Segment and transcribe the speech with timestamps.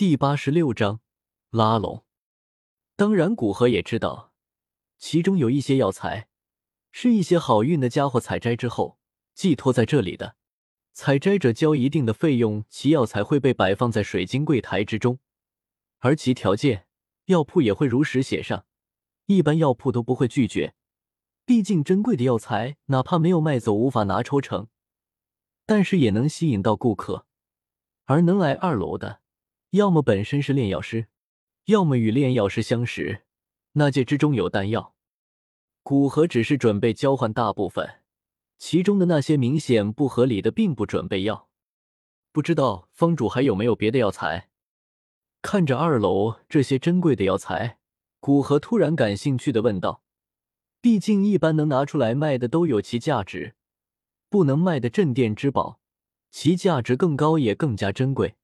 [0.00, 1.00] 第八十六章
[1.50, 2.06] 拉拢。
[2.96, 4.32] 当然，古河也知道，
[4.96, 6.30] 其中有一些药材
[6.90, 8.98] 是一些好运的家伙采摘之后
[9.34, 10.36] 寄托在这里的。
[10.94, 15.18] 采摘者交一定的费用，其药材会被摆放在水晶柜台之中，
[15.98, 16.86] 而其条件，
[17.26, 18.64] 药铺也会如实写上。
[19.26, 20.72] 一般药铺都不会拒绝，
[21.44, 24.68] 毕竟珍贵的药材，哪怕没有卖走，无法拿抽成，
[25.66, 27.26] 但是也能吸引到顾客。
[28.06, 29.19] 而能来二楼的。
[29.70, 31.06] 要么本身是炼药师，
[31.66, 33.22] 要么与炼药师相识。
[33.74, 34.94] 那戒之中有丹药，
[35.84, 38.00] 古河只是准备交换大部分，
[38.58, 41.48] 其中的那些明显不合理的，并不准备要。
[42.32, 44.48] 不知道方主还有没有别的药材？
[45.40, 47.78] 看着二楼这些珍贵的药材，
[48.18, 50.02] 古河突然感兴趣的问道
[50.82, 53.54] ：“毕竟一般能拿出来卖的都有其价值，
[54.28, 55.78] 不能卖的镇店之宝，
[56.32, 58.34] 其价值更高，也更加珍贵。”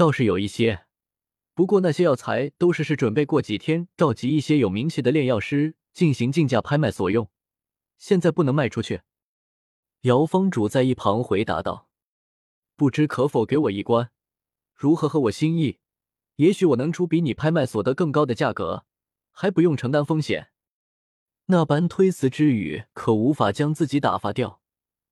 [0.00, 0.86] 倒是有一些，
[1.52, 7.28] 不过那些药材都是是准备过几天召集一些有名气的炼药师进行竞价拍卖所用，
[7.98, 9.02] 现在不能卖出去。
[10.04, 11.90] 姚方主在一旁回答道
[12.76, 14.10] ：“不知可否给我一关，
[14.74, 15.80] 如何合我心意？
[16.36, 18.86] 也许我能出比你拍卖所得更高的价格，
[19.32, 20.48] 还不用承担风险。”
[21.52, 24.62] 那般推辞之语可无法将自己打发掉，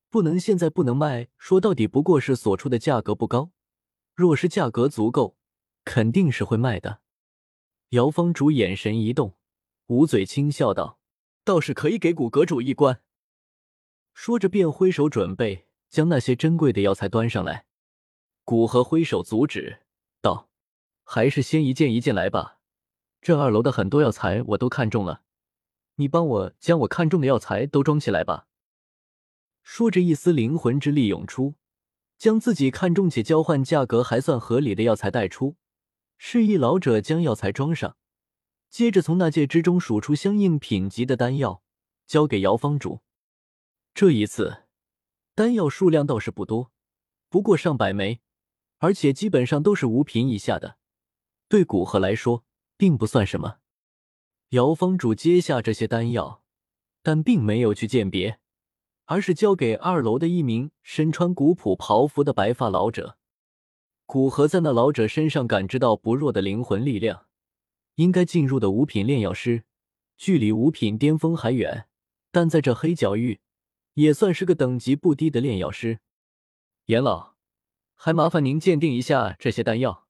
[0.08, 3.50] 不能现在不能卖，说到底不过是所出的价格不高。
[4.18, 5.36] 若是价格足够，
[5.84, 7.02] 肯定是会卖的。
[7.90, 9.36] 姚方主眼神一动，
[9.86, 10.98] 捂嘴轻笑道
[11.46, 13.00] ：“倒是可以给古阁主一关。”
[14.14, 17.66] 说着便挥手准备将那些珍贵的药材端上来。
[18.42, 19.82] 古河挥手阻止
[20.20, 20.48] 道
[21.04, 22.58] ：“还是先一件一件来吧。
[23.20, 25.22] 这二楼的很多药材我都看中了，
[25.94, 28.48] 你帮我将我看中的药材都装起来吧。”
[29.62, 31.54] 说着，一丝灵魂之力涌出。
[32.18, 35.56] 将自己看中且交换价格还算合理的药材带出，
[36.18, 37.96] 示意老者将药材装上，
[38.68, 41.62] 接着从那戒之中数出相应品级的丹药，
[42.06, 43.02] 交给姚方主。
[43.94, 44.64] 这一次，
[45.36, 46.72] 丹药数量倒是不多，
[47.28, 48.20] 不过上百枚，
[48.78, 50.78] 而且基本上都是五品以下的，
[51.48, 52.44] 对古河来说
[52.76, 53.58] 并不算什么。
[54.50, 56.42] 姚方主接下这些丹药，
[57.02, 58.40] 但并没有去鉴别。
[59.08, 63.16] 而是交给二楼的一名身穿古朴袍服的白发老者。
[64.04, 67.24] 古河在那老者身上感知到不弱的灵魂力量，
[67.94, 69.64] 应该进入的五品炼药师，
[70.18, 71.86] 距离五品巅峰还远，
[72.30, 73.40] 但在这黑角域，
[73.94, 76.00] 也算是个等级不低的炼药师。
[76.84, 77.32] 严老，
[77.94, 80.06] 还麻烦您鉴定一下这些丹药。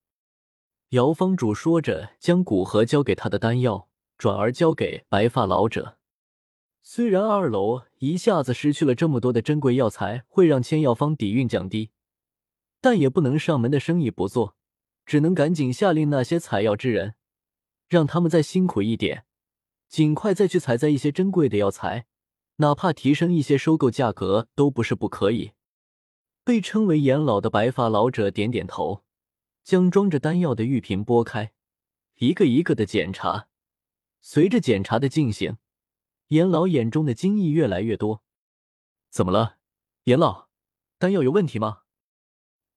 [0.88, 5.97] 姚方主说着，将古河交给他的丹药转而交给白发老者。
[6.90, 11.90] 虽然二楼一下子失去了这么多的珍贵药材，会让千药方底蕴降低，
[12.80, 14.56] 但也不能上门的生意不做，
[15.04, 17.14] 只能赶紧下令那些采药之人，
[17.90, 19.26] 让他们再辛苦一点，
[19.86, 22.06] 尽快再去采摘一些珍贵的药材，
[22.56, 25.52] 哪怕提升一些收购价格都不是不可以。
[26.42, 29.04] 被称为严老的白发老者点点头，
[29.62, 31.52] 将装着丹药的玉瓶拨开，
[32.14, 33.48] 一个一个的检查。
[34.22, 35.58] 随着检查的进行。
[36.28, 38.22] 严老眼中的惊异越来越多，
[39.08, 39.56] 怎么了，
[40.04, 40.48] 严老？
[40.98, 41.82] 丹药有问题吗？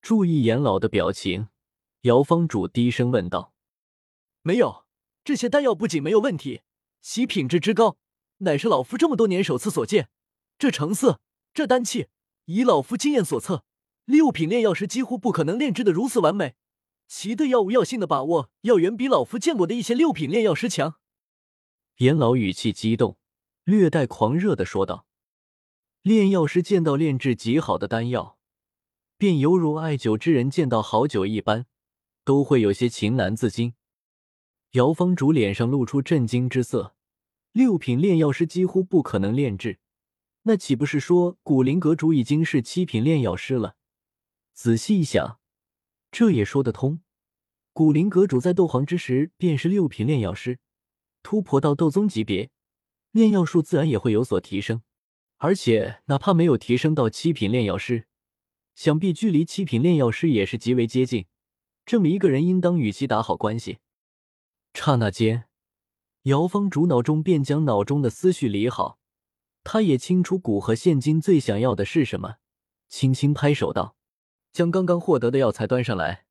[0.01, 1.49] 注意严老的表情，
[2.01, 3.53] 姚方主低声问道
[4.41, 4.85] ：“没有，
[5.25, 6.61] 这些丹药不仅没有问题，
[7.01, 7.97] 其品质之高，
[8.37, 10.09] 乃是老夫这么多年首次所见。
[10.57, 11.19] 这成色，
[11.53, 12.07] 这丹气，
[12.45, 13.65] 以老夫经验所测，
[14.05, 16.55] 六品炼药师几乎不可能炼制的如此完美。
[17.07, 20.95] 其对药物药性的把握，要远比老夫见过的一些六品炼药师强。”
[21.97, 23.17] 严老语气激动。
[23.63, 25.05] 略带狂热的说道
[26.01, 28.37] ：“炼药师见到炼制极好的丹药，
[29.17, 31.65] 便犹如爱酒之人见到好酒一般，
[32.23, 33.73] 都会有些情难自禁。”
[34.71, 36.95] 姚方主脸上露出震惊之色。
[37.51, 39.79] 六品炼药师几乎不可能炼制，
[40.43, 43.75] 那岂不是说古灵阁主已经是七品炼药师了？
[44.53, 45.39] 仔细一想，
[46.09, 47.01] 这也说得通。
[47.73, 50.59] 古灵阁主在斗皇之时便是六品炼药师，
[51.21, 52.49] 突破到斗宗级别。
[53.11, 54.81] 炼药术自然也会有所提升，
[55.37, 58.07] 而且哪怕没有提升到七品炼药师，
[58.73, 61.25] 想必距离七品炼药师也是极为接近。
[61.85, 63.79] 这么一个人，应当与其打好关系。
[64.73, 65.45] 刹那间，
[66.23, 68.99] 姚方主脑中便将脑中的思绪理好，
[69.63, 72.35] 他也清楚古河现今最想要的是什么，
[72.87, 73.97] 轻轻拍手道
[74.53, 76.25] ：“将刚刚获得的药材端上来。”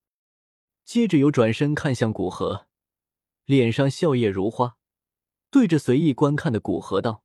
[0.86, 2.66] 接着又转身看向古河，
[3.44, 4.78] 脸上笑靥如花。
[5.50, 7.24] 对着随意观看的古河道：“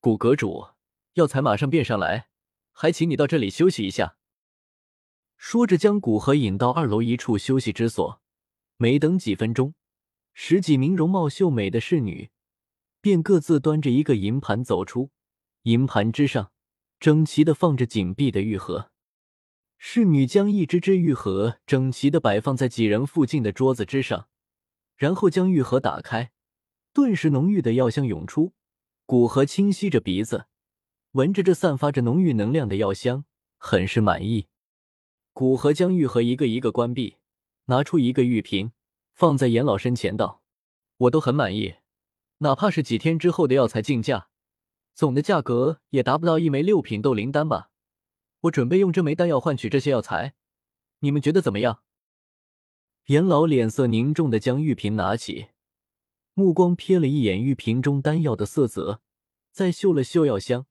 [0.00, 0.70] 古阁主，
[1.14, 2.28] 药材马上便上来，
[2.72, 4.16] 还请你到这里休息一下。”
[5.38, 8.20] 说着，将古河引到二楼一处休息之所，
[8.76, 9.74] 没等几分钟，
[10.34, 12.30] 十几名容貌秀美的侍女
[13.00, 15.10] 便各自端着一个银盘走出，
[15.62, 16.50] 银盘之上
[16.98, 18.90] 整齐的放着紧闭的玉盒。
[19.78, 24.28] 侍女将一只只玉盒整齐的摆放在几人附近的桌子之上，
[24.96, 26.32] 然后将玉盒打开，
[26.92, 28.52] 顿时浓郁的药香涌出。
[29.06, 30.46] 古河轻吸着鼻子，
[31.12, 33.24] 闻着这散发着浓郁能量的药香，
[33.58, 34.46] 很是满意。
[35.32, 37.16] 古河将玉盒一个一个关闭，
[37.66, 38.72] 拿出一个玉瓶，
[39.14, 40.42] 放在严老身前道
[40.98, 41.74] ：“我都很满意，
[42.38, 44.28] 哪怕是几天之后的药材竞价，
[44.94, 47.70] 总的价格也达不到一枚六品斗灵丹吧。”
[48.42, 50.34] 我准备用这枚丹药换取这些药材，
[51.00, 51.82] 你们觉得怎么样？
[53.06, 55.48] 严老脸色凝重的将玉瓶拿起，
[56.34, 59.02] 目光瞥了一眼玉瓶中丹药的色泽，
[59.50, 60.66] 再嗅了嗅药香，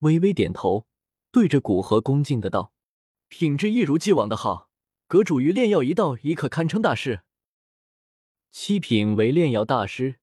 [0.00, 0.86] 微微点头，
[1.30, 2.72] 对着古河恭敬的道
[3.28, 4.68] ：“品质一如既往的好，
[5.06, 7.20] 阁主于炼药一道已可堪称大师。
[8.50, 10.16] 七品为炼药大师，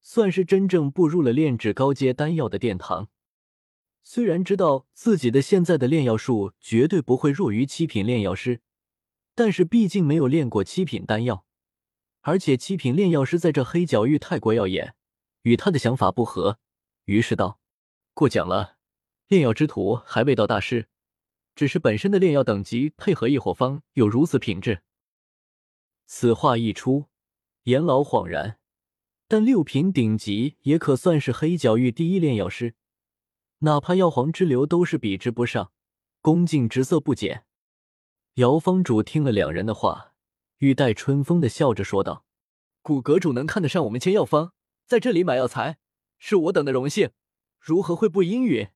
[0.00, 3.08] 算是真正步入了炼制高阶丹药的殿堂。”
[4.02, 8.62] 虽然知道自己的现在的炼药术绝对不会弱于七品炼药师，
[9.34, 11.44] 但是毕竟没有炼过七品丹药，
[12.20, 14.94] 而且七品炼药师在这黑角域太过耀眼，
[15.42, 16.58] 与他的想法不合，
[17.04, 17.60] 于是道
[18.14, 18.76] ：“过奖了，
[19.28, 20.88] 炼药之徒还未到大师，
[21.54, 24.82] 只是本身的炼药等级配合异火方有如此品质。”
[26.06, 27.06] 此话一出，
[27.64, 28.58] 严老恍然，
[29.26, 32.74] 但六品顶级也可算是黑角域第一炼药师。
[33.60, 35.72] 哪怕药皇之流都是比之不上，
[36.20, 37.44] 恭敬之色不减。
[38.34, 40.07] 姚方主听了两人的话，
[40.58, 42.24] 玉带春风的笑着说道
[42.82, 44.52] ：“古阁主能看得上我们千药方，
[44.86, 45.78] 在这里买药材，
[46.18, 47.12] 是我等的荣幸，
[47.60, 48.68] 如何会不应允？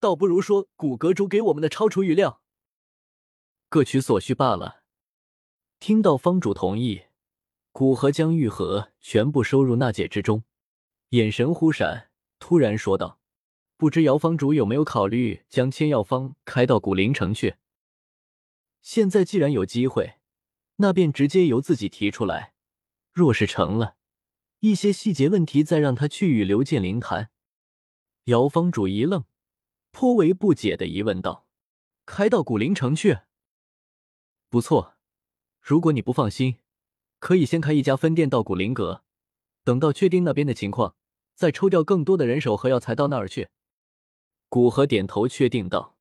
[0.00, 2.42] 倒不如说古阁主给我们的超出预料，
[3.68, 4.82] 各取所需罢了。”
[5.78, 7.02] 听到方主同意，
[7.70, 10.42] 古河将玉盒全部收入纳戒之中，
[11.10, 13.20] 眼神忽闪，突然说道。
[13.76, 17.54] 不知姚方主有没有考虑将千药方开到古灵城去？
[18.82, 20.14] 现在既然有机会，
[20.78, 22.54] 那便直接由自己提出来。
[23.12, 23.96] 若是成了，
[24.60, 27.30] 一些细节问题再让他去与刘建林谈。
[28.24, 29.24] 姚方主一愣，
[29.90, 31.46] 颇为不解的疑问道
[32.06, 33.18] ：“开到古灵城去？
[34.48, 34.96] 不错，
[35.60, 36.58] 如果你不放心，
[37.18, 39.04] 可以先开一家分店到古灵阁，
[39.64, 40.94] 等到确定那边的情况，
[41.34, 43.48] 再抽调更多的人手和药材到那儿去。”
[44.48, 45.97] 古河点头，确定道。